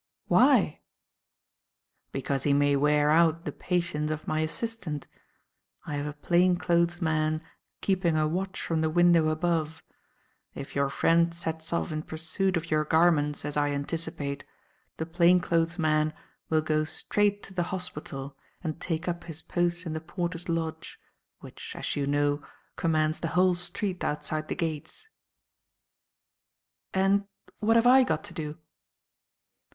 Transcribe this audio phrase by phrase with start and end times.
[0.25, 0.81] "Why?"
[2.11, 5.05] "Because he may wear out the patience of my assistant.
[5.85, 7.39] I have a plain clothes man
[7.81, 9.83] keeping a watch from the window above.
[10.55, 14.43] If your friend sets off in pursuit of your garments, as I anticipate,
[14.97, 16.15] the plain clothes man
[16.49, 20.97] will go straight to the hospital and take up his post in the porter's lodge,
[21.41, 22.41] which, as you know,
[22.75, 25.07] commands the whole street outside the gates."
[26.91, 27.27] "And
[27.59, 28.57] what have I got to do?"